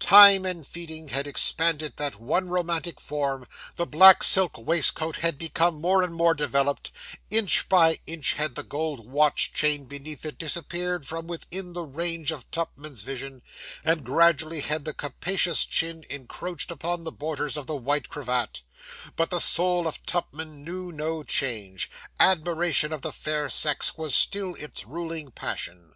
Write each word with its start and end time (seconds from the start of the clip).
Time 0.00 0.44
and 0.44 0.66
feeding 0.66 1.10
had 1.10 1.28
expanded 1.28 1.92
that 1.94 2.18
once 2.18 2.48
romantic 2.50 3.00
form; 3.00 3.46
the 3.76 3.86
black 3.86 4.24
silk 4.24 4.58
waistcoat 4.58 5.14
had 5.18 5.38
become 5.38 5.80
more 5.80 6.02
and 6.02 6.12
more 6.12 6.34
developed; 6.34 6.90
inch 7.30 7.68
by 7.68 7.96
inch 8.04 8.32
had 8.34 8.56
the 8.56 8.64
gold 8.64 9.06
watch 9.08 9.52
chain 9.52 9.84
beneath 9.84 10.26
it 10.26 10.38
disappeared 10.38 11.06
from 11.06 11.28
within 11.28 11.72
the 11.72 11.84
range 11.84 12.32
of 12.32 12.50
Tupman's 12.50 13.02
vision; 13.02 13.42
and 13.84 14.02
gradually 14.04 14.58
had 14.60 14.84
the 14.84 14.92
capacious 14.92 15.64
chin 15.64 16.04
encroached 16.10 16.72
upon 16.72 17.04
the 17.04 17.12
borders 17.12 17.56
of 17.56 17.68
the 17.68 17.76
white 17.76 18.08
cravat: 18.08 18.62
but 19.14 19.30
the 19.30 19.38
soul 19.38 19.86
of 19.86 20.04
Tupman 20.04 20.50
had 20.50 20.66
known 20.66 20.96
no 20.96 21.22
change 21.22 21.88
admiration 22.18 22.92
of 22.92 23.02
the 23.02 23.12
fair 23.12 23.48
sex 23.48 23.96
was 23.96 24.16
still 24.16 24.56
its 24.56 24.84
ruling 24.84 25.30
passion. 25.30 25.92